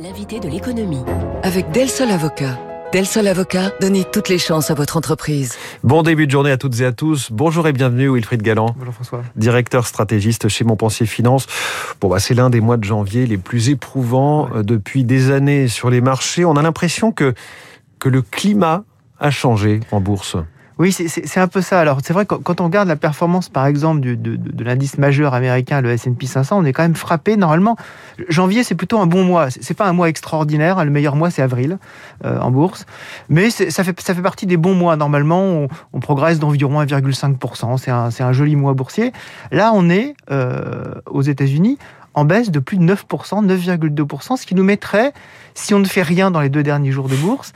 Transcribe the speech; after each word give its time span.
L'invité 0.00 0.38
de 0.38 0.48
l'économie. 0.48 1.02
Avec 1.42 1.72
Del 1.72 1.88
Sol 1.88 2.08
Avocat. 2.10 2.56
Del 2.92 3.04
Sol 3.04 3.26
Avocat, 3.26 3.72
donnez 3.80 4.04
toutes 4.04 4.28
les 4.28 4.38
chances 4.38 4.70
à 4.70 4.74
votre 4.74 4.96
entreprise. 4.96 5.56
Bon 5.82 6.04
début 6.04 6.26
de 6.26 6.30
journée 6.30 6.52
à 6.52 6.56
toutes 6.56 6.78
et 6.80 6.84
à 6.84 6.92
tous. 6.92 7.32
Bonjour 7.32 7.66
et 7.66 7.72
bienvenue 7.72 8.08
Wilfried 8.08 8.40
Galland. 8.42 8.76
Bonjour 8.78 8.94
François. 8.94 9.24
Directeur 9.34 9.88
stratégiste 9.88 10.48
chez 10.48 10.62
Montpensier 10.62 11.04
Finance. 11.04 11.48
Bon 12.00 12.08
bah 12.08 12.20
c'est 12.20 12.34
l'un 12.34 12.48
des 12.48 12.60
mois 12.60 12.76
de 12.76 12.84
janvier 12.84 13.26
les 13.26 13.38
plus 13.38 13.70
éprouvants 13.70 14.48
ouais. 14.50 14.62
depuis 14.62 15.02
des 15.02 15.32
années 15.32 15.66
sur 15.66 15.90
les 15.90 16.00
marchés. 16.00 16.44
On 16.44 16.56
a 16.56 16.62
l'impression 16.62 17.10
que 17.10 17.34
que 17.98 18.08
le 18.08 18.22
climat 18.22 18.84
a 19.18 19.32
changé 19.32 19.80
en 19.90 20.00
bourse. 20.00 20.36
Oui, 20.78 20.92
c'est 20.92 21.40
un 21.40 21.48
peu 21.48 21.60
ça. 21.60 21.80
Alors, 21.80 21.98
c'est 22.04 22.12
vrai 22.12 22.24
que 22.24 22.36
quand 22.36 22.60
on 22.60 22.64
regarde 22.64 22.86
la 22.86 22.94
performance, 22.94 23.48
par 23.48 23.66
exemple, 23.66 24.00
de, 24.00 24.64
l'indice 24.64 24.96
majeur 24.96 25.34
américain, 25.34 25.80
le 25.80 25.90
S&P 25.90 26.26
500, 26.26 26.56
on 26.56 26.64
est 26.64 26.72
quand 26.72 26.82
même 26.82 26.94
frappé. 26.94 27.36
Normalement, 27.36 27.76
janvier, 28.28 28.62
c'est 28.62 28.76
plutôt 28.76 29.00
un 29.00 29.06
bon 29.06 29.24
mois. 29.24 29.50
C'est 29.50 29.76
pas 29.76 29.88
un 29.88 29.92
mois 29.92 30.08
extraordinaire. 30.08 30.84
Le 30.84 30.90
meilleur 30.92 31.16
mois, 31.16 31.30
c'est 31.30 31.42
avril 31.42 31.78
euh, 32.24 32.38
en 32.38 32.52
bourse. 32.52 32.86
Mais 33.28 33.50
ça 33.50 33.82
fait, 33.82 34.00
ça 34.00 34.14
fait 34.14 34.22
partie 34.22 34.46
des 34.46 34.56
bons 34.56 34.74
mois. 34.74 34.94
Normalement, 34.94 35.42
on, 35.42 35.68
on 35.92 35.98
progresse 35.98 36.38
d'environ 36.38 36.80
1,5%. 36.80 37.76
C'est 37.78 37.90
un, 37.90 38.28
un 38.28 38.32
joli 38.32 38.54
mois 38.54 38.74
boursier. 38.74 39.12
Là, 39.50 39.72
on 39.74 39.90
est 39.90 40.14
euh, 40.30 40.94
aux 41.06 41.22
États-Unis 41.22 41.78
en 42.18 42.24
baisse 42.24 42.50
de 42.50 42.58
plus 42.58 42.78
de 42.78 42.82
9%, 42.82 43.46
9,2%, 43.46 44.36
ce 44.36 44.46
qui 44.46 44.54
nous 44.54 44.64
mettrait, 44.64 45.12
si 45.54 45.72
on 45.72 45.78
ne 45.78 45.84
fait 45.84 46.02
rien 46.02 46.30
dans 46.30 46.40
les 46.40 46.48
deux 46.48 46.64
derniers 46.64 46.90
jours 46.90 47.08
de 47.08 47.14
bourse, 47.14 47.52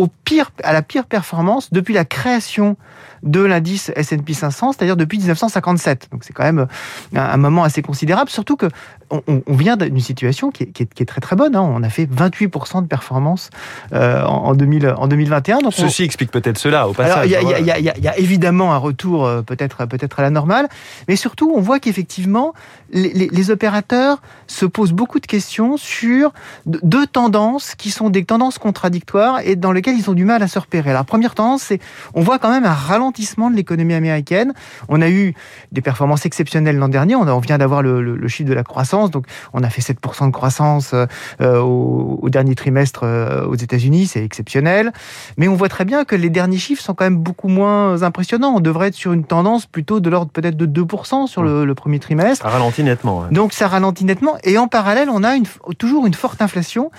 au 0.00 0.08
pire, 0.24 0.50
à 0.64 0.72
la 0.72 0.80
pire 0.80 1.04
performance 1.04 1.70
depuis 1.72 1.92
la 1.92 2.06
création 2.06 2.76
de 3.22 3.40
l'indice 3.40 3.92
S&P 3.96 4.32
500, 4.32 4.72
c'est-à-dire 4.72 4.96
depuis 4.96 5.18
1957. 5.18 6.08
Donc 6.10 6.24
c'est 6.24 6.32
quand 6.32 6.42
même 6.42 6.66
un, 7.14 7.20
un, 7.20 7.36
moment 7.36 7.64
assez 7.64 7.82
considérable, 7.82 8.30
surtout 8.30 8.56
que 8.56 8.66
on, 9.10 9.42
on 9.46 9.54
vient 9.54 9.76
d'une 9.76 10.00
situation 10.00 10.50
qui 10.50 10.64
est, 10.64 10.66
qui, 10.66 10.84
est, 10.84 10.94
qui 10.94 11.02
est, 11.02 11.06
très 11.06 11.20
très 11.20 11.36
bonne. 11.36 11.56
Hein. 11.56 11.62
On 11.62 11.82
a 11.82 11.88
fait 11.88 12.06
28% 12.06 12.82
de 12.82 12.86
performance 12.86 13.50
euh, 13.92 14.22
en, 14.24 14.54
2000, 14.54 14.94
en 14.96 15.08
2021. 15.08 15.58
Donc 15.58 15.74
Ceci 15.74 16.02
on... 16.02 16.04
explique 16.04 16.30
peut-être 16.30 16.58
cela 16.58 16.88
au 16.88 16.92
passage. 16.92 17.26
Il 17.26 17.32
y, 17.32 17.34
y, 17.34 17.90
y, 17.90 18.02
y, 18.02 18.08
a 18.08 18.18
évidemment 18.18 18.72
un 18.72 18.78
retour 18.78 19.26
euh, 19.26 19.42
peut-être 19.42 19.86
peut-être 19.86 20.20
à 20.20 20.22
la 20.22 20.30
normale, 20.30 20.68
mais 21.08 21.16
surtout 21.16 21.52
on 21.54 21.60
voit 21.60 21.80
qu'effectivement 21.80 22.54
les, 22.92 23.12
les, 23.12 23.28
les, 23.28 23.50
opérateurs 23.50 24.20
se 24.46 24.66
posent 24.66 24.92
beaucoup 24.92 25.20
de 25.20 25.26
questions 25.26 25.76
sur 25.76 26.32
deux 26.66 27.06
tendances 27.06 27.74
qui 27.74 27.90
sont 27.90 28.10
des 28.10 28.24
tendances 28.24 28.58
contradictoires 28.58 29.40
et 29.44 29.56
dans 29.56 29.72
lesquelles 29.72 29.96
ils 29.96 30.10
ont 30.10 30.14
du 30.14 30.24
mal 30.24 30.42
à 30.42 30.48
se 30.48 30.58
repérer. 30.58 30.92
La 30.92 31.04
première 31.04 31.34
tendance, 31.34 31.62
c'est 31.62 31.80
on 32.14 32.22
voit 32.22 32.38
quand 32.38 32.50
même 32.50 32.64
un 32.64 32.74
ralentissement 32.74 33.50
de 33.50 33.56
l'économie 33.56 33.94
américaine. 33.94 34.52
On 34.88 35.00
a 35.00 35.08
eu 35.08 35.34
des 35.72 35.80
performances 35.80 36.26
exceptionnelles 36.26 36.76
l'an 36.76 36.88
dernier. 36.88 37.14
On, 37.16 37.26
a, 37.26 37.32
on 37.32 37.38
vient 37.38 37.58
d'avoir 37.58 37.82
le, 37.82 38.02
le, 38.02 38.16
le, 38.16 38.28
chiffre 38.28 38.48
de 38.48 38.54
la 38.54 38.64
croissance. 38.64 38.99
Donc, 39.08 39.24
on 39.54 39.62
a 39.62 39.70
fait 39.70 39.80
7% 39.80 40.26
de 40.26 40.32
croissance 40.32 40.94
euh, 41.40 41.60
au, 41.60 42.18
au, 42.20 42.28
dernier 42.28 42.54
trimestre 42.54 43.00
euh, 43.04 43.46
aux 43.46 43.54
États-Unis. 43.54 44.06
C'est 44.06 44.22
exceptionnel. 44.22 44.92
Mais 45.38 45.48
on 45.48 45.54
voit 45.54 45.70
très 45.70 45.86
bien 45.86 46.04
que 46.04 46.14
les 46.14 46.28
derniers 46.28 46.58
chiffres 46.58 46.82
sont 46.82 46.92
quand 46.92 47.04
même 47.04 47.16
beaucoup 47.16 47.48
moins 47.48 48.02
impressionnants. 48.02 48.52
On 48.54 48.60
devrait 48.60 48.88
être 48.88 48.94
sur 48.94 49.12
une 49.12 49.24
tendance 49.24 49.64
plutôt 49.64 50.00
de 50.00 50.10
l'ordre 50.10 50.30
peut-être 50.30 50.56
de 50.56 50.66
2% 50.66 51.26
sur 51.26 51.42
le, 51.42 51.64
le, 51.64 51.74
premier 51.74 51.98
trimestre. 51.98 52.44
Ça 52.44 52.50
ralentit 52.50 52.82
nettement. 52.82 53.20
Ouais. 53.20 53.28
Donc, 53.30 53.52
ça 53.54 53.68
ralentit 53.68 54.04
nettement. 54.04 54.36
Et 54.44 54.58
en 54.58 54.68
parallèle, 54.68 55.08
on 55.08 55.24
a 55.24 55.36
une, 55.36 55.46
toujours 55.78 56.06
une 56.06 56.14
forte 56.14 56.42
inflation. 56.42 56.90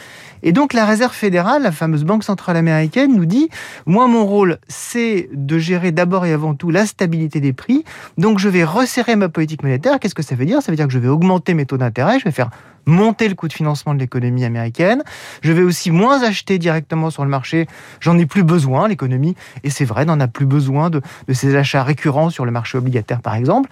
Et 0.44 0.52
donc, 0.52 0.74
la 0.74 0.86
Réserve 0.86 1.14
fédérale, 1.14 1.64
la 1.64 1.72
fameuse 1.72 2.04
Banque 2.04 2.24
centrale 2.24 2.58
américaine, 2.58 3.16
nous 3.16 3.26
dit, 3.26 3.50
moi, 3.86 4.08
mon 4.08 4.26
rôle, 4.26 4.58
c'est 4.68 5.30
de 5.34 5.60
gérer 5.60 5.92
d'abord 5.92 6.26
et 6.26 6.34
avant 6.34 6.56
tout 6.56 6.72
la 6.72 6.86
stabilité 6.86 7.40
des 7.40 7.54
prix. 7.54 7.84
Donc, 8.18 8.40
je 8.40 8.50
vais 8.50 8.64
resserrer 8.64 9.16
ma 9.16 9.30
politique 9.30 9.64
monétaire. 9.64 10.00
Qu'est-ce 10.00 10.16
que 10.16 10.24
ça 10.24 10.36
veut 10.36 10.46
dire? 10.46 10.62
Ça 10.62 10.72
veut 10.72 10.76
dire 10.76 10.88
que 10.88 10.94
je 10.94 11.00
vais 11.00 11.08
augmenter 11.08 11.54
mes 11.54 11.66
taux 11.66 11.78
d'intérêt, 11.78 11.91
je 11.96 12.24
vais 12.24 12.32
faire 12.32 12.50
monter 12.86 13.28
le 13.28 13.36
coût 13.36 13.48
de 13.48 13.54
financement 13.54 13.94
de 13.94 14.00
l'économie 14.00 14.46
américaine. 14.46 15.04
Je 15.42 15.52
vais 15.52 15.62
aussi 15.62 15.92
moins 15.92 16.24
acheter 16.24 16.58
directement 16.58 17.10
sur 17.10 17.24
le 17.24 17.30
marché. 17.30 17.68
J'en 18.00 18.18
ai 18.18 18.26
plus 18.26 18.44
besoin, 18.44 18.88
l'économie. 18.88 19.36
Et 19.64 19.70
c'est 19.70 19.86
vrai, 19.86 20.06
n'en 20.06 20.20
a 20.20 20.28
plus 20.28 20.46
besoin 20.46 20.90
de, 20.90 21.02
de, 21.28 21.34
ces 21.34 21.56
achats 21.56 21.84
récurrents 21.84 22.30
sur 22.30 22.46
le 22.46 22.52
marché 22.52 22.78
obligataire, 22.78 23.22
par 23.22 23.36
exemple. 23.36 23.70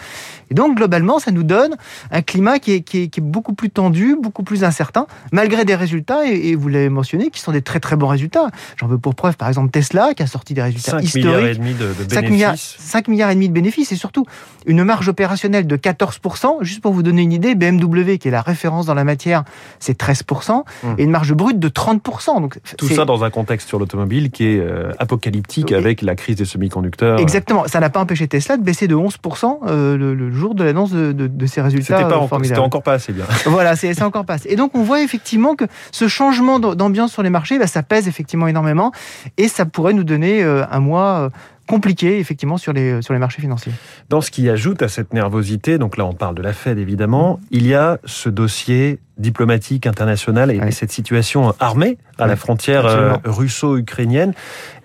Et 0.51 0.53
donc, 0.53 0.77
globalement, 0.77 1.19
ça 1.19 1.31
nous 1.31 1.43
donne 1.43 1.75
un 2.11 2.21
climat 2.21 2.59
qui 2.59 2.73
est, 2.73 2.81
qui 2.81 3.03
est, 3.03 3.07
qui 3.07 3.19
est 3.19 3.23
beaucoup 3.23 3.53
plus 3.53 3.69
tendu, 3.69 4.15
beaucoup 4.21 4.43
plus 4.43 4.63
incertain, 4.63 5.07
malgré 5.31 5.65
des 5.65 5.75
résultats, 5.75 6.27
et, 6.27 6.49
et 6.49 6.55
vous 6.55 6.69
l'avez 6.69 6.89
mentionné, 6.89 7.29
qui 7.29 7.39
sont 7.39 7.51
des 7.51 7.61
très 7.61 7.79
très 7.79 7.95
bons 7.95 8.07
résultats. 8.07 8.49
J'en 8.77 8.87
veux 8.87 8.97
pour 8.97 9.15
preuve, 9.15 9.37
par 9.37 9.47
exemple, 9.47 9.71
Tesla, 9.71 10.13
qui 10.13 10.23
a 10.23 10.27
sorti 10.27 10.53
des 10.53 10.61
résultats 10.61 10.91
5 10.91 11.03
historiques. 11.03 11.25
Milliards 11.25 11.49
et 11.49 11.55
demi 11.55 11.73
de, 11.73 12.05
de 12.05 12.13
5 12.13 12.29
milliards, 12.29 12.55
5 12.57 13.07
milliards 13.07 13.29
et 13.31 13.35
demi 13.35 13.49
de 13.49 13.53
bénéfices, 13.53 13.91
et 13.91 13.95
surtout 13.95 14.25
une 14.65 14.83
marge 14.83 15.09
opérationnelle 15.09 15.67
de 15.67 15.77
14%. 15.77 16.57
Juste 16.61 16.81
pour 16.81 16.93
vous 16.93 17.03
donner 17.03 17.21
une 17.21 17.33
idée, 17.33 17.55
BMW, 17.55 18.08
qui 18.17 18.27
est 18.27 18.31
la 18.31 18.41
référence 18.41 18.85
dans 18.85 18.93
la 18.93 19.03
matière, 19.03 19.43
c'est 19.79 19.99
13%, 19.99 20.63
mmh. 20.83 20.87
et 20.97 21.03
une 21.03 21.11
marge 21.11 21.33
brute 21.33 21.59
de 21.59 21.69
30%. 21.69 22.41
Donc, 22.41 22.59
Tout 22.77 22.87
ça 22.87 23.05
dans 23.05 23.23
un 23.23 23.29
contexte 23.29 23.67
sur 23.67 23.79
l'automobile 23.79 24.31
qui 24.31 24.45
est 24.45 24.59
euh, 24.59 24.91
apocalyptique 24.99 25.71
et... 25.71 25.75
avec 25.75 26.01
la 26.01 26.15
crise 26.15 26.35
des 26.35 26.45
semi-conducteurs. 26.45 27.19
Exactement. 27.19 27.67
Ça 27.67 27.79
n'a 27.79 27.89
pas 27.89 27.99
empêché 27.99 28.27
Tesla 28.27 28.57
de 28.57 28.63
baisser 28.63 28.87
de 28.87 28.95
11% 28.95 29.59
euh, 29.67 29.97
le, 29.97 30.13
le, 30.13 30.31
jour 30.31 30.55
de 30.55 30.63
l'annonce 30.63 30.91
de, 30.91 31.11
de, 31.11 31.27
de, 31.27 31.45
ses 31.45 31.61
résultats. 31.61 31.99
C'était, 31.99 32.13
encore, 32.13 32.39
c'était 32.43 32.59
encore 32.59 32.83
pas 32.83 32.93
assez 32.93 33.13
bien. 33.13 33.25
voilà, 33.45 33.75
c'est 33.75 34.01
encore 34.01 34.25
pas 34.25 34.35
assez. 34.35 34.49
Et 34.49 34.55
donc, 34.55 34.71
on 34.75 34.83
voit 34.83 35.01
effectivement 35.01 35.55
que 35.55 35.65
ce 35.91 36.07
changement 36.07 36.59
d'ambiance 36.59 37.11
sur 37.11 37.23
les 37.23 37.29
marchés, 37.29 37.59
bah, 37.59 37.67
ça 37.67 37.83
pèse 37.83 38.07
effectivement 38.07 38.47
énormément, 38.47 38.91
et 39.37 39.47
ça 39.47 39.65
pourrait 39.65 39.93
nous 39.93 40.03
donner 40.03 40.43
euh, 40.43 40.63
un 40.71 40.79
mois 40.79 41.29
compliqué 41.69 42.17
effectivement 42.17 42.57
sur 42.57 42.73
les, 42.73 43.03
sur 43.03 43.13
les 43.13 43.19
marchés 43.19 43.41
financiers. 43.41 43.71
Dans 44.09 44.21
ce 44.21 44.31
qui 44.31 44.49
ajoute 44.49 44.81
à 44.81 44.87
cette 44.87 45.13
nervosité, 45.13 45.77
donc 45.77 45.97
là 45.97 46.05
on 46.05 46.13
parle 46.13 46.33
de 46.33 46.41
la 46.41 46.51
Fed 46.51 46.79
évidemment, 46.79 47.39
il 47.51 47.67
y 47.67 47.75
a 47.75 47.99
ce 48.05 48.27
dossier 48.27 48.97
diplomatique 49.19 49.85
international 49.85 50.51
et 50.51 50.71
cette 50.71 50.91
situation 50.91 51.53
armée 51.59 51.97
à 52.19 52.27
la 52.27 52.35
frontière 52.35 52.85
euh, 52.85 53.15
russo-ukrainienne. 53.23 54.33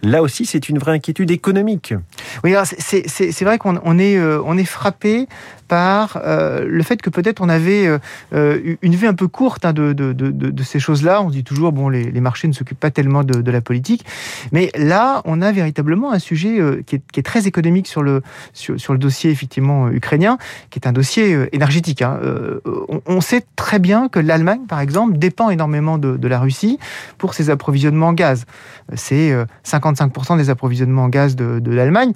Là 0.02 0.22
aussi, 0.22 0.44
c'est 0.44 0.68
une 0.68 0.78
vraie 0.78 0.92
inquiétude 0.92 1.30
économique. 1.30 1.94
Oui, 2.44 2.54
c'est 2.78 3.42
vrai 3.42 3.58
qu'on 3.58 3.80
on 3.84 3.98
est, 3.98 4.16
euh, 4.16 4.40
on 4.44 4.58
est 4.58 4.64
frappé 4.64 5.26
par 5.66 6.20
euh, 6.22 6.66
le 6.68 6.82
fait 6.82 7.00
que 7.00 7.08
peut-être 7.08 7.40
on 7.40 7.48
avait 7.48 7.88
une 8.32 8.94
vue 8.94 9.06
un 9.06 9.14
peu 9.14 9.28
courte 9.28 9.64
hein, 9.64 9.72
de, 9.72 9.92
de, 9.92 10.12
de, 10.12 10.30
de, 10.30 10.62
ces 10.62 10.78
choses-là. 10.78 11.22
On 11.22 11.30
dit 11.30 11.42
toujours, 11.42 11.72
bon, 11.72 11.88
les, 11.88 12.10
les 12.10 12.20
marchés 12.20 12.48
ne 12.48 12.52
s'occupent 12.52 12.80
pas 12.80 12.90
tellement 12.90 13.24
de, 13.24 13.50
la 13.50 13.60
politique. 13.60 14.04
Mais 14.52 14.70
là, 14.76 15.22
on 15.24 15.40
a 15.40 15.52
véritablement 15.52 16.12
un 16.12 16.18
sujet 16.18 16.58
qui 16.86 16.96
est, 16.96 17.02
qui, 17.12 17.20
est, 17.20 17.22
très 17.22 17.46
économique 17.46 17.86
sur 17.86 18.02
le, 18.02 18.22
sur, 18.52 18.78
sur, 18.78 18.92
le 18.92 18.98
dossier, 18.98 19.30
effectivement, 19.30 19.88
ukrainien, 19.88 20.38
qui 20.70 20.78
est 20.78 20.86
un 20.86 20.92
dossier 20.92 21.48
énergétique. 21.52 22.02
Hein. 22.02 22.20
On, 22.66 23.00
on, 23.06 23.20
sait 23.20 23.44
très 23.56 23.78
bien 23.78 24.08
que 24.08 24.18
l'Allemagne, 24.26 24.62
par 24.68 24.80
exemple, 24.80 25.18
dépend 25.18 25.50
énormément 25.50 25.98
de, 25.98 26.28
la 26.28 26.40
Russie 26.40 26.78
pour 27.18 27.34
ses 27.34 27.50
approvisionnements 27.50 28.08
en 28.08 28.12
gaz. 28.12 28.46
C'est 28.94 29.36
55% 29.64 30.36
des 30.36 30.50
approvisionnements 30.50 31.04
en 31.04 31.08
gaz 31.08 31.36
de, 31.36 31.58
de 31.58 31.70
l'Allemagne. 31.70 32.12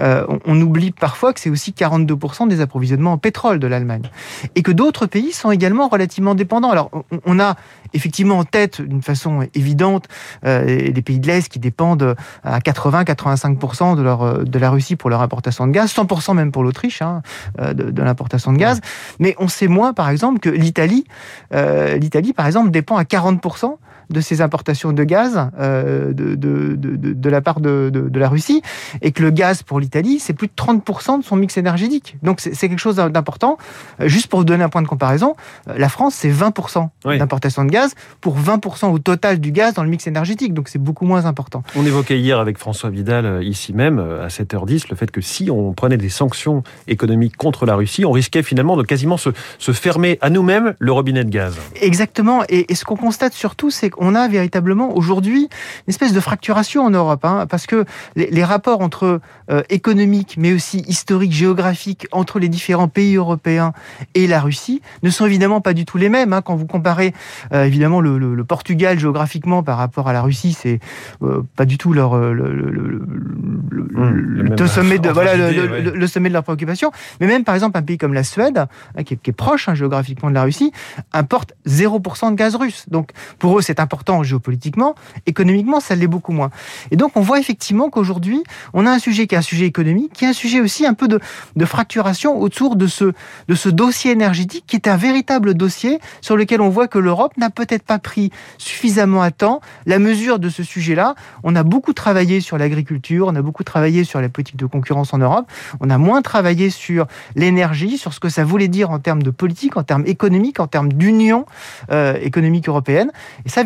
Euh, 0.00 0.24
on, 0.28 0.38
on, 0.46 0.60
oublie 0.60 0.90
parfois 0.90 1.32
que 1.32 1.40
c'est 1.40 1.50
aussi 1.50 1.72
42% 1.72 2.48
des 2.48 2.60
approvisionnements 2.60 3.12
en 3.12 3.18
pétrole 3.18 3.58
de 3.58 3.66
l'Allemagne. 3.66 4.10
Et 4.54 4.62
que 4.62 4.72
d'autres 4.72 5.06
pays 5.06 5.32
sont 5.32 5.50
également 5.50 5.88
relativement 5.88 6.34
dépendants. 6.34 6.70
Alors, 6.70 6.90
on, 6.92 7.20
on 7.24 7.40
a 7.40 7.56
effectivement 7.94 8.38
en 8.38 8.44
tête, 8.44 8.82
d'une 8.82 9.02
façon 9.02 9.46
évidente, 9.54 10.06
euh, 10.44 10.64
les 10.64 11.02
pays 11.02 11.18
de 11.18 11.26
l'Est 11.26 11.48
qui 11.48 11.58
dépendent 11.58 12.16
à 12.44 12.58
80-85% 12.58 13.96
de, 13.96 14.02
leur, 14.02 14.44
de 14.44 14.58
la 14.58 14.70
Russie 14.70 14.96
pour 14.96 15.10
leur 15.10 15.22
importation 15.22 15.66
de 15.66 15.72
gaz, 15.72 15.92
100% 15.92 16.34
même 16.34 16.52
pour 16.52 16.62
l'Autriche, 16.62 17.00
hein, 17.02 17.22
de, 17.58 17.72
de 17.72 18.02
l'importation 18.02 18.52
de 18.52 18.58
gaz. 18.58 18.80
Mais 19.18 19.34
on 19.38 19.48
sait 19.48 19.68
moins, 19.68 19.92
par 19.92 20.10
exemple, 20.10 20.38
que 20.40 20.50
l'Italie, 20.50 21.06
euh, 21.54 21.96
l'Italie, 21.96 22.32
par 22.32 22.46
exemple, 22.46 22.70
dépend 22.70 22.96
à 22.96 23.04
40% 23.04 23.76
de 24.10 24.20
ces 24.20 24.40
importations 24.40 24.92
de 24.92 25.04
gaz 25.04 25.50
euh, 25.58 26.12
de, 26.12 26.34
de, 26.34 26.76
de, 26.76 27.12
de, 27.12 27.30
la 27.30 27.40
part 27.40 27.60
de, 27.60 27.90
de, 27.92 28.18
la 28.18 28.28
Russie, 28.28 28.62
et 29.02 29.12
que 29.12 29.22
le 29.22 29.30
gaz 29.30 29.62
pour 29.62 29.80
l'Italie, 29.80 30.18
c'est 30.18 30.32
plus 30.32 30.48
de 30.48 30.52
30% 30.56 31.20
de 31.20 31.24
son 31.24 31.36
mix 31.36 31.56
énergétique. 31.56 32.16
Donc 32.22 32.40
c'est 32.40 32.68
quelque 32.68 32.78
chose 32.78 32.96
d'important. 32.96 33.58
Juste 34.00 34.28
pour 34.28 34.40
vous 34.40 34.44
donner 34.44 34.64
un 34.64 34.68
point 34.68 34.82
de 34.82 34.88
comparaison, 34.88 35.34
la 35.66 35.88
France, 35.88 36.14
c'est 36.14 36.30
20% 36.30 36.88
oui. 37.04 37.18
d'importation 37.18 37.64
de 37.64 37.70
gaz 37.70 37.94
pour 38.20 38.38
20% 38.38 38.86
au 38.92 38.98
total 38.98 39.38
du 39.38 39.52
gaz 39.52 39.74
dans 39.74 39.84
le 39.84 39.90
mix 39.90 40.06
énergétique. 40.06 40.54
Donc 40.54 40.68
c'est 40.68 40.78
beaucoup 40.78 41.04
moins 41.04 41.26
important. 41.26 41.62
On 41.76 41.84
évoquait 41.84 42.18
hier 42.18 42.38
avec 42.38 42.58
François 42.58 42.90
Vidal, 42.90 43.44
ici 43.44 43.72
même, 43.72 43.98
à 43.98 44.28
7h10, 44.28 44.86
le 44.90 44.96
fait 44.96 45.10
que 45.10 45.20
si 45.20 45.50
on 45.50 45.72
prenait 45.72 45.96
des 45.96 46.08
sanctions 46.08 46.62
économiques 46.86 47.36
contre 47.36 47.66
la 47.66 47.74
Russie, 47.74 48.04
on 48.04 48.12
risquait 48.12 48.42
finalement 48.42 48.76
de 48.76 48.82
quasiment 48.82 49.16
se, 49.16 49.30
se 49.58 49.72
fermer 49.72 50.18
à 50.20 50.30
nous-mêmes 50.30 50.74
le 50.78 50.92
robinet 50.92 51.24
de 51.24 51.30
gaz. 51.30 51.56
Exactement. 51.80 52.42
Et, 52.48 52.72
et 52.72 52.74
ce 52.74 52.84
qu'on 52.84 52.96
constate 52.96 53.32
surtout, 53.32 53.70
c'est 53.70 53.90
qu'on 53.98 54.14
a 54.14 54.28
véritablement 54.28 54.96
aujourd'hui 54.96 55.48
une 55.86 55.90
espèce 55.90 56.12
de 56.12 56.20
fracturation 56.20 56.84
en 56.84 56.90
Europe, 56.90 57.24
hein, 57.24 57.46
parce 57.48 57.66
que 57.66 57.84
les, 58.16 58.44
rapports 58.44 58.80
entre 58.80 59.20
euh, 59.50 59.62
économiques, 59.68 60.36
mais 60.38 60.52
aussi 60.52 60.78
historiques, 60.86 61.32
géographiques, 61.32 62.06
entre 62.12 62.38
les 62.38 62.48
différents 62.48 62.88
pays 62.88 63.16
européens 63.16 63.72
et 64.14 64.26
la 64.26 64.40
Russie 64.40 64.80
ne 65.02 65.10
sont 65.10 65.26
évidemment 65.26 65.60
pas 65.60 65.74
du 65.74 65.84
tout 65.84 65.98
les 65.98 66.08
mêmes. 66.08 66.32
Hein. 66.32 66.42
Quand 66.42 66.56
vous 66.56 66.66
comparez 66.66 67.12
euh, 67.52 67.64
évidemment 67.64 68.00
le, 68.00 68.18
le, 68.18 68.44
Portugal 68.44 68.98
géographiquement 68.98 69.62
par 69.62 69.76
rapport 69.76 70.08
à 70.08 70.12
la 70.12 70.22
Russie, 70.22 70.54
c'est 70.54 70.80
euh, 71.22 71.42
pas 71.56 71.66
du 71.66 71.76
tout 71.76 71.92
leur 71.92 72.16
le, 72.16 72.54
le 72.54 74.66
sommet 74.66 74.98
de 74.98 75.10
voilà 75.10 75.36
le, 75.36 76.06
sommet 76.06 76.28
de 76.28 76.34
leur 76.34 76.44
préoccupation. 76.44 76.90
Mais 77.20 77.26
même 77.26 77.44
par 77.44 77.54
exemple 77.54 77.76
un 77.76 77.82
pays 77.82 77.98
comme 77.98 78.14
la 78.14 78.24
Suède, 78.24 78.66
hein, 78.96 79.02
qui, 79.02 79.14
est, 79.14 79.16
qui, 79.16 79.30
est, 79.30 79.32
proche 79.32 79.68
hein, 79.68 79.74
géographiquement 79.74 80.30
de 80.30 80.34
la 80.34 80.44
Russie, 80.44 80.72
importe 81.12 81.54
0% 81.66 82.30
de 82.30 82.36
gaz 82.36 82.54
russe. 82.54 82.86
Donc 82.88 83.10
pour 83.38 83.58
eux 83.58 83.62
c'est 83.62 83.80
important 83.88 84.22
géopolitiquement, 84.22 84.94
économiquement 85.24 85.80
ça 85.80 85.94
l'est 85.94 86.06
beaucoup 86.06 86.32
moins. 86.32 86.50
Et 86.90 86.96
donc 86.96 87.12
on 87.16 87.22
voit 87.22 87.40
effectivement 87.40 87.88
qu'aujourd'hui 87.88 88.42
on 88.74 88.84
a 88.84 88.90
un 88.90 88.98
sujet 88.98 89.26
qui 89.26 89.34
est 89.34 89.38
un 89.38 89.42
sujet 89.42 89.64
économique, 89.64 90.12
qui 90.12 90.26
est 90.26 90.28
un 90.28 90.34
sujet 90.44 90.60
aussi 90.60 90.84
un 90.84 90.92
peu 90.92 91.08
de, 91.08 91.18
de 91.56 91.64
fracturation 91.64 92.38
autour 92.38 92.76
de 92.76 92.86
ce 92.86 93.12
de 93.48 93.54
ce 93.54 93.70
dossier 93.70 94.10
énergétique 94.10 94.64
qui 94.66 94.76
est 94.76 94.88
un 94.88 94.98
véritable 94.98 95.54
dossier 95.54 96.00
sur 96.20 96.36
lequel 96.36 96.60
on 96.60 96.68
voit 96.68 96.86
que 96.86 96.98
l'Europe 96.98 97.36
n'a 97.38 97.48
peut-être 97.48 97.84
pas 97.84 97.98
pris 97.98 98.30
suffisamment 98.58 99.22
à 99.22 99.30
temps 99.30 99.60
la 99.86 99.98
mesure 99.98 100.38
de 100.38 100.50
ce 100.50 100.62
sujet-là. 100.62 101.14
On 101.42 101.56
a 101.56 101.62
beaucoup 101.62 101.94
travaillé 101.94 102.40
sur 102.40 102.58
l'agriculture, 102.58 103.28
on 103.28 103.36
a 103.36 103.42
beaucoup 103.42 103.64
travaillé 103.64 104.04
sur 104.04 104.20
la 104.20 104.28
politique 104.28 104.56
de 104.56 104.66
concurrence 104.66 105.14
en 105.14 105.18
Europe, 105.18 105.50
on 105.80 105.88
a 105.88 105.98
moins 105.98 106.20
travaillé 106.20 106.68
sur 106.70 107.06
l'énergie, 107.36 107.96
sur 107.96 108.12
ce 108.12 108.20
que 108.20 108.28
ça 108.28 108.44
voulait 108.44 108.68
dire 108.68 108.90
en 108.90 108.98
termes 108.98 109.22
de 109.22 109.30
politique, 109.30 109.76
en 109.76 109.82
termes 109.82 110.04
économiques, 110.06 110.60
en 110.60 110.66
termes 110.66 110.92
d'union 110.92 111.46
euh, 111.90 112.18
économique 112.20 112.68
européenne. 112.68 113.10
Et 113.46 113.48
ça, 113.48 113.62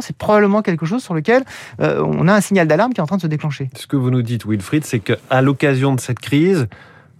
c'est 0.00 0.16
probablement 0.16 0.62
quelque 0.62 0.86
chose 0.86 1.02
sur 1.02 1.14
lequel 1.14 1.44
euh, 1.80 2.02
on 2.04 2.28
a 2.28 2.34
un 2.34 2.40
signal 2.40 2.66
d'alarme 2.66 2.92
qui 2.92 3.00
est 3.00 3.02
en 3.02 3.06
train 3.06 3.16
de 3.16 3.22
se 3.22 3.26
déclencher. 3.26 3.70
Ce 3.74 3.86
que 3.86 3.96
vous 3.96 4.10
nous 4.10 4.22
dites, 4.22 4.46
Wilfried, 4.46 4.84
c'est 4.84 5.00
qu'à 5.00 5.42
l'occasion 5.42 5.94
de 5.94 6.00
cette 6.00 6.20
crise, 6.20 6.68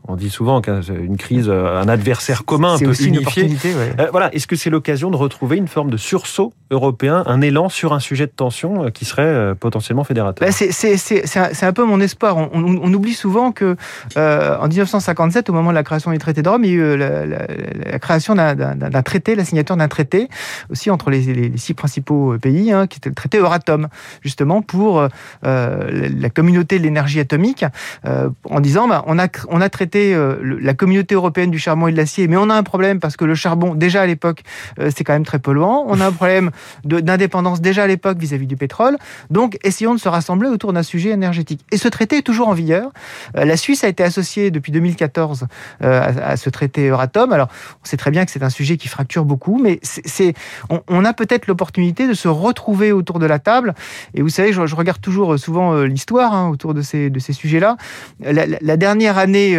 on 0.08 0.16
dit 0.16 0.30
souvent 0.30 0.60
qu'une 0.60 1.16
crise, 1.16 1.48
euh, 1.48 1.80
un 1.80 1.88
adversaire 1.88 2.44
commun 2.44 2.78
peut 2.78 2.86
aussi 2.86 3.08
unifier. 3.08 3.50
Euh, 3.64 4.08
voilà, 4.10 4.32
est-ce 4.34 4.46
que 4.46 4.56
c'est 4.56 4.70
l'occasion 4.70 5.10
de 5.10 5.16
retrouver 5.16 5.56
une 5.56 5.68
forme 5.68 5.90
de 5.90 5.96
sursaut 5.96 6.52
européen, 6.70 7.22
un 7.26 7.40
élan 7.40 7.68
sur 7.68 7.92
un 7.92 8.00
sujet 8.00 8.26
de 8.26 8.32
tension 8.32 8.84
euh, 8.84 8.90
qui 8.90 9.04
serait 9.04 9.54
potentiellement 9.58 10.04
fédérateur? 10.04 10.46
Bah, 10.46 10.52
C'est 10.52 11.64
un, 11.66 11.72
peu 11.72 11.84
mon 11.84 12.00
espoir. 12.00 12.36
On, 12.36 12.94
oublie 12.94 13.14
souvent 13.14 13.52
que 13.52 13.76
en 14.16 14.68
1957, 14.68 15.50
au 15.50 15.52
moment 15.52 15.70
de 15.70 15.74
la 15.74 15.82
création 15.82 16.12
du 16.12 16.18
traité 16.18 16.42
de 16.42 16.48
Rome, 16.48 16.64
il 16.64 16.70
y 16.70 16.72
a 16.72 16.76
eu 16.76 16.96
la, 16.96 17.98
création 17.98 18.34
d'un 18.34 19.02
traité, 19.02 19.34
la 19.34 19.44
signature 19.44 19.76
d'un 19.76 19.88
traité 19.88 20.28
aussi 20.70 20.90
entre 20.90 21.10
les, 21.10 21.56
six 21.56 21.74
principaux 21.74 22.36
pays, 22.38 22.72
hein, 22.72 22.86
qui 22.86 22.98
était 22.98 23.08
le 23.08 23.14
traité 23.14 23.38
Euratom, 23.38 23.88
justement 24.22 24.62
pour 24.62 25.06
la 25.42 26.30
communauté 26.30 26.78
de 26.78 26.84
l'énergie 26.84 27.20
atomique, 27.20 27.64
en 28.04 28.60
disant 28.60 28.88
bah, 28.88 29.04
on 29.06 29.18
a 29.18 29.28
on 29.48 29.60
a 29.60 29.68
traité 29.68 29.95
euh, 29.96 30.36
la 30.60 30.74
communauté 30.74 31.14
européenne 31.14 31.50
du 31.50 31.58
charbon 31.58 31.88
et 31.88 31.92
de 31.92 31.96
l'acier, 31.96 32.28
mais 32.28 32.36
on 32.36 32.50
a 32.50 32.54
un 32.54 32.62
problème 32.62 33.00
parce 33.00 33.16
que 33.16 33.24
le 33.24 33.34
charbon, 33.34 33.74
déjà 33.74 34.02
à 34.02 34.06
l'époque, 34.06 34.42
euh, 34.78 34.90
c'est 34.94 35.04
quand 35.04 35.12
même 35.12 35.24
très 35.24 35.38
polluant. 35.38 35.84
On 35.86 36.00
a 36.00 36.06
un 36.06 36.12
problème 36.12 36.50
d'indépendance 36.84 37.60
déjà 37.60 37.84
à 37.84 37.86
l'époque 37.86 38.18
vis-à-vis 38.18 38.46
du 38.46 38.56
pétrole. 38.56 38.96
Donc, 39.30 39.58
essayons 39.64 39.94
de 39.94 40.00
se 40.00 40.08
rassembler 40.08 40.48
autour 40.48 40.72
d'un 40.72 40.82
sujet 40.82 41.10
énergétique. 41.10 41.64
Et 41.72 41.76
ce 41.76 41.88
traité 41.88 42.18
est 42.18 42.22
toujours 42.22 42.48
en 42.48 42.54
vigueur. 42.54 42.90
Euh, 43.36 43.44
la 43.44 43.56
Suisse 43.56 43.84
a 43.84 43.88
été 43.88 44.02
associée 44.02 44.50
depuis 44.50 44.72
2014 44.72 45.46
à, 45.80 46.36
ce 46.36 46.50
traité 46.50 46.88
Euratom. 46.88 47.32
Alors, 47.32 47.48
on 47.82 47.86
sait 47.86 47.96
très 47.96 48.10
bien 48.10 48.24
que 48.24 48.30
c'est 48.30 48.42
un 48.42 48.50
sujet 48.50 48.76
qui 48.76 48.88
fracture 48.88 49.24
beaucoup, 49.24 49.60
mais 49.62 49.78
c'est, 49.82 50.34
on, 50.68 51.04
a 51.04 51.12
peut-être 51.12 51.46
l'opportunité 51.46 52.06
de 52.06 52.14
se 52.14 52.28
retrouver 52.28 52.92
autour 52.92 53.18
de 53.18 53.26
la 53.26 53.38
table. 53.38 53.74
Et 54.14 54.22
vous 54.22 54.28
savez, 54.28 54.52
je, 54.52 54.74
regarde 54.74 55.00
toujours 55.00 55.38
souvent 55.38 55.82
l'histoire 55.82 56.34
hein, 56.34 56.48
autour 56.48 56.74
de 56.74 56.82
ces, 56.82 57.10
de 57.10 57.18
ces 57.18 57.32
sujets-là. 57.32 57.76
La, 58.20 58.76
dernière 58.76 59.18
année 59.18 59.56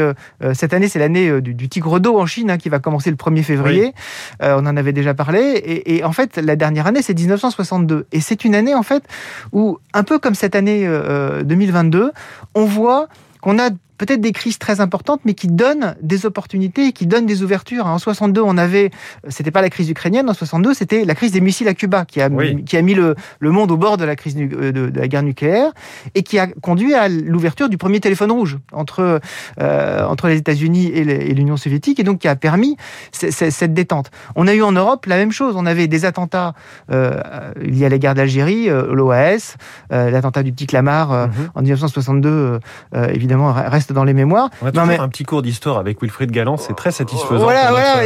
cette 0.53 0.73
année, 0.73 0.87
c'est 0.87 0.99
l'année 0.99 1.29
euh, 1.29 1.41
du, 1.41 1.69
tigre 1.69 1.99
d'eau 1.99 2.19
en 2.19 2.25
Chine 2.25 2.51
hein, 2.51 2.57
qui 2.57 2.69
va 2.69 2.79
commencer 2.79 3.09
le 3.09 3.15
1er 3.15 3.43
février. 3.43 3.93
Euh, 4.41 4.55
on 4.59 4.65
en 4.65 4.77
avait 4.77 4.93
déjà 4.93 5.13
parlé. 5.13 5.83
Et, 5.85 6.03
en 6.03 6.11
fait, 6.11 6.37
la 6.37 6.55
dernière 6.55 6.87
année, 6.87 7.01
c'est 7.01 7.13
1962. 7.13 8.07
Et 8.11 8.21
c'est 8.21 8.45
une 8.45 8.55
année, 8.55 8.75
en 8.75 8.83
fait, 8.83 9.03
où, 9.51 9.79
un 9.93 10.03
peu 10.03 10.19
comme 10.19 10.35
cette 10.35 10.55
année 10.55 10.87
2022, 11.43 12.11
on 12.55 12.65
voit 12.65 13.07
qu'on 13.47 13.59
a 13.59 13.69
peut-être 13.97 14.21
des 14.21 14.31
crises 14.31 14.59
très 14.59 14.79
importantes, 14.79 15.21
mais 15.25 15.33
qui 15.33 15.47
donnent 15.47 15.95
des 16.01 16.25
opportunités, 16.25 16.91
qui 16.91 17.07
donnent 17.07 17.25
des 17.25 17.43
ouvertures. 17.43 17.85
En 17.85 17.97
62, 17.97 18.41
on 18.41 18.57
avait, 18.57 18.91
c'était 19.27 19.51
pas 19.51 19.61
la 19.61 19.69
crise 19.69 19.89
ukrainienne, 19.89 20.29
en 20.29 20.33
62, 20.33 20.73
c'était 20.73 21.05
la 21.05 21.15
crise 21.15 21.31
des 21.31 21.41
missiles 21.41 21.67
à 21.67 21.73
Cuba 21.73 22.05
qui 22.05 22.21
a, 22.21 22.29
qui 22.65 22.77
a 22.77 22.81
mis 22.81 22.93
le, 22.93 23.15
le, 23.39 23.51
monde 23.51 23.71
au 23.71 23.77
bord 23.77 23.97
de 23.97 24.05
la 24.05 24.15
crise 24.15 24.35
de, 24.35 24.71
de, 24.71 24.91
la 24.93 25.07
guerre 25.07 25.23
nucléaire 25.23 25.71
et 26.13 26.23
qui 26.23 26.37
a 26.37 26.47
conduit 26.47 26.93
à 26.93 27.09
l'ouverture 27.09 27.69
du 27.69 27.77
premier 27.77 27.99
téléphone 27.99 28.31
rouge 28.31 28.57
entre, 28.71 29.19
euh, 29.61 30.05
entre 30.05 30.27
les 30.27 30.37
États-Unis 30.37 30.87
et 30.87 31.33
l'Union 31.33 31.57
soviétique 31.57 31.99
et 31.99 32.03
donc 32.03 32.19
qui 32.19 32.27
a 32.27 32.35
permis 32.35 32.77
cette 33.11 33.73
détente. 33.73 34.11
On 34.35 34.47
a 34.47 34.53
eu 34.53 34.61
en 34.61 34.71
Europe 34.71 35.05
la 35.05 35.17
même 35.17 35.31
chose. 35.31 35.55
On 35.57 35.65
avait 35.65 35.87
des 35.87 36.05
attentats 36.05 36.53
euh, 36.91 37.19
liés 37.59 37.85
à 37.85 37.89
la 37.89 37.97
guerre 37.97 38.13
d'Algérie, 38.13 38.69
euh, 38.69 38.93
l'OAS, 38.93 39.55
euh, 39.91 40.11
l'attentat 40.11 40.43
du 40.43 40.51
petit 40.51 40.67
Clamart 40.67 41.11
euh, 41.11 41.27
mhm. 41.27 41.33
en 41.55 41.61
1962, 41.61 42.59
évidemment, 43.09 43.36
reste 43.45 43.93
dans 43.93 44.03
les 44.03 44.13
mémoires. 44.13 44.49
On 44.61 44.67
a 44.75 45.01
un 45.01 45.09
petit 45.09 45.23
cours 45.23 45.41
d'histoire 45.41 45.77
avec 45.77 46.01
Wilfried 46.01 46.31
Galland, 46.31 46.57
c'est 46.57 46.75
très 46.75 46.91
satisfaisant 46.91 47.47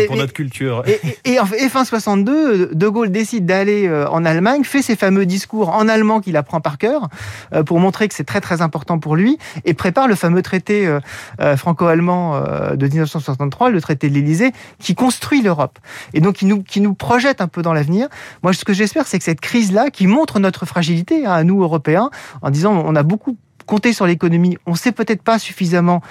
pour, 0.07 0.17
notre, 0.17 0.33
culture. 0.33 0.83
Et, 1.25 1.37
fin 1.69 1.85
62, 1.85 2.71
De 2.73 2.87
Gaulle 2.87 3.11
décide 3.11 3.45
d'aller 3.45 3.87
euh, 3.87 4.07
en 4.09 4.25
Allemagne, 4.25 4.63
fait 4.63 4.81
ses 4.81 4.95
fameux 4.95 5.25
discours 5.25 5.69
en 5.69 5.87
allemand 5.87 6.19
qu'il 6.19 6.37
apprend 6.37 6.59
par 6.59 6.77
cœur 6.77 7.07
euh, 7.53 7.63
pour 7.63 7.79
montrer 7.79 8.07
que 8.07 8.15
c'est 8.15 8.23
très 8.23 8.41
très 8.41 8.61
important 8.61 8.99
pour 8.99 9.15
lui 9.15 9.37
et 9.65 9.73
prépare 9.73 10.07
le 10.07 10.15
fameux 10.15 10.41
traité 10.41 10.87
euh, 10.87 11.57
franco-allemand 11.57 12.41
de 12.75 12.87
1963, 12.87 13.69
le 13.69 13.81
traité 13.81 14.09
de 14.09 14.13
l'Élysée, 14.13 14.51
qui 14.79 14.95
construit 14.95 15.41
l'Europe 15.41 15.79
et 16.13 16.21
donc 16.21 16.35
qui 16.35 16.45
nous, 16.45 16.63
qui 16.63 16.81
nous 16.81 16.93
projette 16.93 17.41
un 17.41 17.47
peu 17.47 17.61
dans 17.61 17.73
l'avenir. 17.73 18.07
Moi, 18.43 18.53
ce 18.53 18.65
que 18.65 18.73
j'espère, 18.73 19.07
c'est 19.07 19.17
que 19.17 19.23
cette 19.23 19.41
crise-là, 19.41 19.89
qui 19.89 20.07
montre 20.07 20.39
notre 20.39 20.65
fragilité 20.65 21.25
hein, 21.25 21.31
à 21.31 21.43
nous 21.43 21.61
Européens, 21.61 22.09
en 22.41 22.49
disant 22.49 22.83
on 22.85 22.95
a 22.95 23.03
beaucoup 23.03 23.37
compter 23.71 23.93
sur 23.93 24.05
l'économie, 24.05 24.57
on 24.65 24.71
ne 24.71 24.75
sait 24.75 24.91
peut-être 24.91 25.23
pas 25.23 25.39
suffisamment 25.39 26.01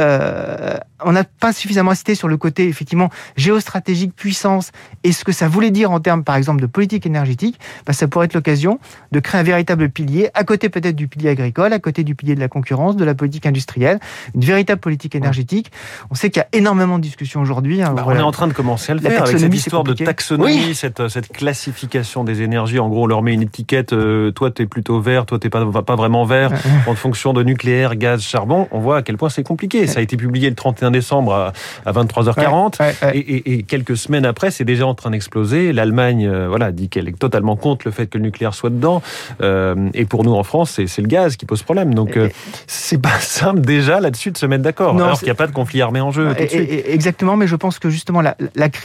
euh, 0.00 0.76
on 1.04 1.12
n'a 1.12 1.24
pas 1.24 1.52
suffisamment 1.52 1.90
insisté 1.92 2.14
sur 2.14 2.28
le 2.28 2.36
côté 2.36 2.68
effectivement 2.68 3.10
géostratégique, 3.36 4.14
puissance 4.14 4.72
et 5.04 5.12
ce 5.12 5.24
que 5.24 5.32
ça 5.32 5.48
voulait 5.48 5.70
dire 5.70 5.90
en 5.90 6.00
termes 6.00 6.24
par 6.24 6.36
exemple 6.36 6.60
de 6.60 6.66
politique 6.66 7.06
énergétique, 7.06 7.58
bah, 7.86 7.92
ça 7.92 8.08
pourrait 8.08 8.26
être 8.26 8.34
l'occasion 8.34 8.78
de 9.12 9.20
créer 9.20 9.40
un 9.40 9.44
véritable 9.44 9.88
pilier, 9.90 10.30
à 10.34 10.44
côté 10.44 10.68
peut-être 10.68 10.96
du 10.96 11.08
pilier 11.08 11.30
agricole, 11.30 11.72
à 11.72 11.78
côté 11.78 12.04
du 12.04 12.14
pilier 12.14 12.34
de 12.34 12.40
la 12.40 12.48
concurrence, 12.48 12.96
de 12.96 13.04
la 13.04 13.14
politique 13.14 13.46
industrielle, 13.46 13.98
une 14.34 14.44
véritable 14.44 14.80
politique 14.80 15.14
énergétique. 15.14 15.70
On 16.10 16.14
sait 16.14 16.30
qu'il 16.30 16.40
y 16.40 16.44
a 16.44 16.48
énormément 16.52 16.98
de 16.98 17.02
discussions 17.02 17.40
aujourd'hui. 17.40 17.82
Hein, 17.82 17.94
bah, 17.94 18.04
on 18.06 18.14
est 18.14 18.20
en 18.20 18.32
train 18.32 18.48
de 18.48 18.52
commencer 18.52 18.92
à 18.92 18.94
le 18.94 19.00
faire 19.00 19.22
avec 19.24 19.38
cette 19.38 19.54
histoire 19.54 19.84
de 19.84 19.94
taxonomie, 19.94 20.74
cette, 20.74 21.08
cette, 21.08 21.30
classification 21.32 22.24
des 22.24 22.42
énergies. 22.42 22.78
En 22.78 22.88
gros, 22.88 23.04
on 23.04 23.06
leur 23.06 23.22
met 23.22 23.34
une 23.34 23.42
étiquette, 23.42 23.92
euh, 23.92 24.30
toi 24.30 24.50
tu 24.50 24.62
es 24.62 24.66
plutôt 24.66 25.00
vert, 25.00 25.26
toi 25.26 25.38
tu 25.38 25.46
n'es 25.46 25.50
pas, 25.50 25.82
pas 25.82 25.96
vraiment 25.96 26.24
vert, 26.24 26.50
en 26.86 26.94
fonction 26.94 27.32
de 27.32 27.42
nucléaire, 27.42 27.96
gaz, 27.96 28.22
charbon. 28.22 28.68
On 28.70 28.80
voit 28.80 28.98
à 28.98 29.02
quel 29.02 29.16
point 29.16 29.28
c'est 29.28 29.42
compliqué. 29.42 29.86
Ça 29.86 30.00
a 30.00 30.02
été 30.02 30.16
publié 30.16 30.48
le 30.48 30.56
31 30.56 30.89
décembre 30.90 31.52
à, 31.86 31.92
23h40. 31.92 33.14
et, 33.14 33.62
quelques 33.62 33.96
semaines 33.96 34.24
après, 34.24 34.50
c'est 34.50 34.64
déjà 34.64 34.86
en 34.86 34.94
train 34.94 35.10
d'exploser. 35.10 35.72
L'Allemagne 35.72 36.26
euh, 36.26 36.48
voilà, 36.48 36.72
dit 36.72 36.88
qu'elle 36.88 37.08
est 37.08 37.18
totalement 37.18 37.56
contre 37.56 37.86
le 37.86 37.92
fait 37.92 38.06
que 38.06 38.18
le 38.18 38.24
nucléaire 38.24 38.54
soit 38.54 38.70
dedans. 38.70 39.02
Euh, 39.40 39.90
et 39.94 40.04
pour 40.04 40.24
nous, 40.24 40.34
en 40.34 40.42
France, 40.42 40.80
c'est 40.86 41.02
le 41.02 41.08
gaz 41.08 41.36
qui 41.36 41.46
pose 41.46 41.62
problème. 41.62 41.94
Donc, 41.94 42.16
euh, 42.16 42.28
c'est 42.66 43.00
pas 43.00 43.08
simple 43.20 43.60
déjà 43.60 44.00
là-dessus 44.00 44.30
de 44.30 44.38
se 44.38 44.46
mettre 44.46 44.62
d'accord. 44.62 44.96
Alors 44.96 45.18
qu'il 45.18 45.26
n'y 45.26 45.32
a 45.32 45.36
pas 45.36 45.46
de 45.46 45.52
conflit 45.52 45.82
armé 45.82 46.00
en 46.00 46.10
jeu. 46.10 46.34
Exactement, 46.38 47.36
mais 47.36 47.46
je 47.46 47.56
pense 47.56 47.78
que 47.78 47.90
justement, 47.90 48.20
la, 48.20 48.36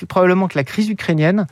probablement 0.08 0.48
que 0.48 0.58
la 0.58 0.64
crise 0.64 0.90
ukrainienne 0.90 1.48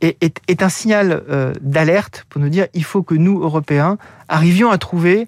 est, 0.00 0.62
un 0.62 0.68
signal 0.68 1.22
d'alerte 1.60 2.26
pour 2.28 2.40
nous 2.40 2.48
dire 2.48 2.66
il 2.74 2.84
faut 2.84 3.02
que 3.02 3.14
nous, 3.14 3.42
Européens, 3.42 3.98
arrivions 4.28 4.70
à 4.70 4.78
trouver 4.78 5.26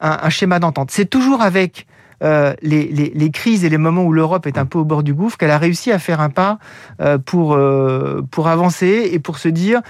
un, 0.00 0.18
un 0.22 0.30
schéma 0.30 0.58
d'entente. 0.58 0.90
C'est 0.90 1.08
toujours 1.08 1.42
avec 1.42 1.86
euh, 2.22 2.54
les, 2.62 3.30
crises 3.30 3.64
et 3.64 3.68
les 3.68 3.78
moments 3.78 4.04
où 4.04 4.12
l'Europe 4.12 4.46
est 4.46 4.58
un 4.58 4.66
peu 4.66 4.78
au 4.78 4.84
bord 4.84 5.02
du 5.02 5.14
gouffre, 5.14 5.36
qu'elle 5.36 5.50
a 5.50 5.58
réussi 5.58 5.90
à 5.90 5.98
faire 5.98 6.20
un 6.20 6.30
pas 6.30 6.58
euh, 7.00 7.18
pour, 7.18 7.54
euh, 7.54 8.22
pour 8.30 8.48
avancer 8.48 9.10
et 9.12 9.18
pour 9.18 9.38
se 9.38 9.48
dire 9.48 9.80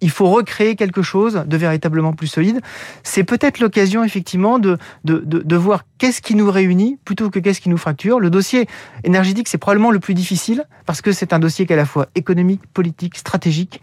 il 0.00 0.10
faut 0.10 0.28
recréer 0.28 0.76
quelque 0.76 1.02
chose 1.02 1.44
de 1.46 1.56
véritablement 1.56 2.12
plus 2.12 2.26
solide. 2.26 2.60
C'est 3.02 3.24
peut-être 3.24 3.60
l'occasion 3.60 4.04
effectivement 4.04 4.58
de, 4.58 4.78
de, 5.04 5.18
de, 5.18 5.56
voir 5.56 5.84
qu'est-ce 5.98 6.22
qui 6.22 6.34
nous 6.34 6.50
réunit 6.50 6.98
plutôt 7.04 7.30
que 7.30 7.38
qu'est-ce 7.38 7.60
qui 7.60 7.68
nous 7.68 7.78
fracture. 7.78 8.20
Le 8.20 8.30
dossier 8.30 8.68
énergétique, 9.04 9.48
c'est 9.48 9.58
probablement 9.58 9.90
le 9.90 9.98
plus 9.98 10.14
difficile 10.14 10.64
parce 10.86 11.00
que 11.00 11.12
c'est 11.12 11.32
un 11.32 11.38
dossier 11.38 11.66
qui 11.66 11.72
est 11.72 11.76
à 11.76 11.78
la 11.78 11.86
fois 11.86 12.06
économique, 12.14 12.60
politique, 12.72 13.16
stratégique, 13.16 13.80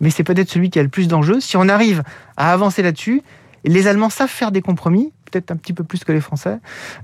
mais 0.00 0.10
c'est 0.10 0.24
peut-être 0.24 0.48
celui 0.48 0.70
qui 0.70 0.78
a 0.78 0.82
le 0.82 0.88
plus 0.88 1.08
d'enjeux. 1.08 1.40
Si 1.40 1.56
on 1.56 1.68
arrive 1.68 2.02
à 2.36 2.52
avancer 2.52 2.82
là-dessus, 2.82 3.22
les 3.64 3.86
Allemands 3.86 4.10
savent 4.10 4.28
faire 4.28 4.52
des 4.52 4.62
compromis, 4.62 5.12
peut-être 5.32 5.50
un 5.50 5.56
petit 5.56 5.72
peu 5.72 5.84
plus 5.84 6.04
que 6.04 6.12
les 6.12 6.20
Français. 6.20 6.58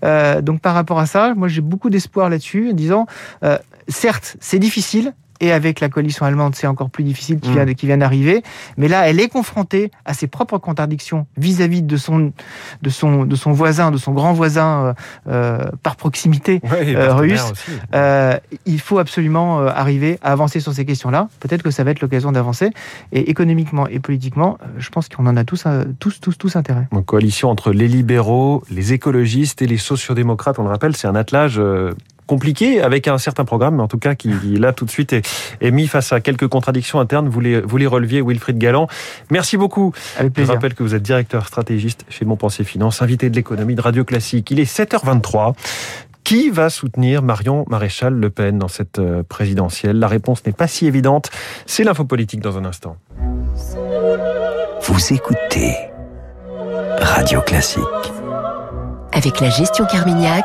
Euh, 0.05 0.41
donc 0.43 0.61
par 0.61 0.75
rapport 0.75 0.99
à 0.99 1.07
ça, 1.07 1.35
moi 1.35 1.49
j'ai 1.49 1.61
beaucoup 1.63 1.91
d'espoir 1.91 2.29
là-dessus, 2.29 2.71
en 2.71 2.75
disant, 2.75 3.07
euh, 3.43 3.59
certes, 3.89 4.37
c'est 4.41 4.59
difficile, 4.59 5.15
et 5.41 5.53
avec 5.53 5.81
la 5.81 5.89
coalition 5.89 6.27
allemande, 6.27 6.55
c'est 6.55 6.67
encore 6.67 6.91
plus 6.91 7.05
difficile 7.05 7.41
qui, 7.41 7.51
mm. 7.51 7.55
vient, 7.55 7.75
qui 7.75 7.87
vient 7.87 7.99
d'arriver. 7.99 8.43
Mais 8.77 8.89
là, 8.89 9.09
elle 9.09 9.21
est 9.21 9.29
confrontée 9.29 9.91
à 10.05 10.15
ses 10.15 10.27
propres 10.27 10.59
contradictions 10.59 11.27
vis-à-vis 11.37 11.83
de 11.83 11.97
son, 11.97 12.33
de, 12.83 12.91
son, 12.91 13.25
de 13.25 13.37
son 13.37 13.53
voisin, 13.53 13.91
de 13.91 13.97
son 13.97 14.13
grand 14.13 14.33
voisin 14.33 14.69
euh, 14.69 14.93
euh 15.29 15.59
par 15.83 15.97
proximité 15.97 16.61
euh, 16.65 17.15
russe. 17.15 17.53
Euh, 17.95 18.37
il 18.67 18.81
faut 18.81 18.99
absolument 18.99 19.61
arriver 19.61 20.19
à 20.23 20.33
avancer 20.33 20.61
sur 20.61 20.73
ces 20.73 20.85
questions-là. 20.85 21.29
Peut-être 21.41 21.63
que 21.63 21.71
ça 21.71 21.85
va 21.85 21.91
être 21.91 22.01
l'occasion 22.01 22.33
d'avancer. 22.33 22.71
Et 23.13 23.31
économiquement 23.31 23.87
et 23.87 23.99
politiquement, 23.99 24.59
je 24.79 24.89
pense 24.91 25.09
qu'on 25.09 25.27
en 25.27 25.37
a 25.37 25.45
tous, 25.45 25.65
tous, 25.99 26.21
tous, 26.21 26.37
tous 26.37 26.57
intérêt. 26.57 26.89
Une 26.93 27.05
coalition 27.05 27.51
entre 27.51 27.73
les 27.73 27.89
libéraux, 27.89 28.63
les 28.71 28.93
écologistes 28.93 29.63
et 29.63 29.67
les 29.67 29.77
sociodémocrates, 29.77 30.59
on 30.59 30.65
le 30.65 30.71
rappelle, 30.71 30.97
c'est 30.97 31.09
un 31.09 31.15
attelage 31.15 31.61
compliqué 32.29 32.81
avec 32.81 33.09
un 33.09 33.19
certain 33.19 33.45
programme, 33.45 33.77
mais 33.77 33.83
en 33.83 33.89
tout 33.89 33.99
cas 33.99 34.15
qui 34.15 34.31
là 34.57 34.73
tout 34.73 34.85
de 34.85 34.91
suite 34.91 35.13
est, 35.13 35.29
est 35.61 35.73
mis 35.73 35.89
face 35.89 36.13
à 36.13 36.21
quelques 36.21 36.47
contradictions 36.47 37.01
internes. 37.01 37.29
Vous 37.29 37.41
les, 37.41 37.61
vous 37.61 37.77
les 37.77 37.87
releviez, 37.87 38.23
Wilfried 38.23 38.59
Galland. 38.59 38.87
Merci 39.31 39.57
beaucoup. 39.57 39.93
Avec 40.17 40.39
Je 40.39 40.45
rappelle 40.45 40.75
que 40.75 40.85
vous 40.85 40.95
êtes 40.95 41.03
directeur 41.03 41.49
stratégiste 41.49 42.05
chez 42.09 42.25
Montpensier 42.25 42.65
Finance, 42.65 43.03
invité 43.03 43.31
de 43.31 43.35
l'économie 43.35 43.75
de 43.75 43.81
Radio 43.81 44.05
Classique. 44.05 44.51
Il 44.53 44.61
est 44.61 44.71
7h23. 44.71 45.55
Qui 46.25 46.51
va 46.51 46.69
soutenir 46.69 47.23
Marion 47.23 47.65
Maréchal 47.71 48.13
Le 48.13 48.29
Pen 48.29 48.59
dans 48.59 48.69
cette 48.69 48.99
euh, 48.99 49.23
présidentielle? 49.23 49.99
La 49.99 50.09
réponse 50.09 50.45
n'est 50.45 50.53
pas 50.53 50.67
si 50.67 50.87
évidente. 50.87 51.31
C'est 51.65 51.85
l'info 51.85 52.05
politique 52.05 52.41
dans 52.41 52.59
un 52.59 52.67
instant. 52.67 52.99
Vous 54.83 55.15
écoutez 55.15 55.75
Radio 57.01 57.41
Classique. 57.41 57.83
Avec 59.13 59.41
la 59.41 59.49
gestion 59.49 59.87
Carmignac, 59.87 60.45